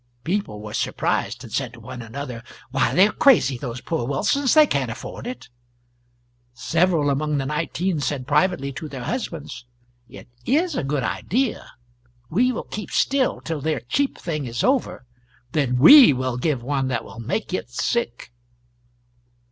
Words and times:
People 0.23 0.61
were 0.63 0.73
surprised, 0.73 1.43
and 1.43 1.53
said, 1.53 1.75
one 1.77 1.99
to 1.99 2.07
another, 2.07 2.41
"Why, 2.71 2.91
they 2.95 3.07
are 3.07 3.11
crazy, 3.11 3.55
those 3.55 3.81
poor 3.81 4.07
Wilsons, 4.07 4.55
they 4.55 4.65
can't 4.65 4.89
afford 4.89 5.27
it." 5.27 5.49
Several 6.55 7.11
among 7.11 7.37
the 7.37 7.45
nineteen 7.45 7.99
said 7.99 8.25
privately 8.25 8.73
to 8.73 8.87
their 8.89 9.03
husbands, 9.03 9.67
"It 10.09 10.27
is 10.43 10.75
a 10.75 10.83
good 10.83 11.03
idea, 11.03 11.73
we 12.31 12.51
will 12.51 12.63
keep 12.63 12.89
still 12.89 13.41
till 13.41 13.61
their 13.61 13.79
cheap 13.79 14.17
thing 14.17 14.47
is 14.47 14.63
over, 14.63 15.05
then 15.51 15.77
we 15.77 16.13
will 16.13 16.37
give 16.37 16.63
one 16.63 16.87
that 16.87 17.05
will 17.05 17.19
make 17.19 17.53
it 17.53 17.69
sick." 17.69 18.33